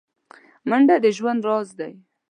[0.69, 1.93] منډه د ژوند راز دی